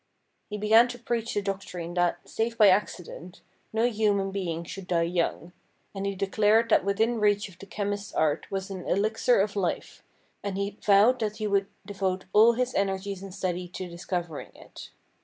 He 0.49 0.57
began 0.57 0.87
to 0.87 0.97
preach 0.97 1.35
the 1.35 1.43
doctrine 1.43 1.93
that, 1.93 2.27
save 2.27 2.57
by 2.57 2.69
accident, 2.69 3.41
no 3.71 3.85
human 3.87 4.31
being 4.31 4.63
should 4.63 4.87
die 4.87 5.03
young; 5.03 5.51
and 5.93 6.07
he 6.07 6.15
declared 6.15 6.69
that 6.71 6.83
within 6.83 7.19
reach 7.19 7.47
of 7.49 7.59
the 7.59 7.67
chemist's 7.67 8.11
art 8.11 8.49
was 8.49 8.71
an 8.71 8.83
elixir 8.87 9.39
of 9.41 9.55
life, 9.55 10.01
and 10.41 10.57
he 10.57 10.79
vowed 10.83 11.19
that 11.19 11.37
he 11.37 11.45
would 11.45 11.67
devote 11.85 12.25
all 12.33 12.53
his 12.53 12.73
energies 12.73 13.21
and 13.21 13.35
study 13.35 13.67
to 13.67 13.87
discovering 13.87 14.49
it. 14.55 14.89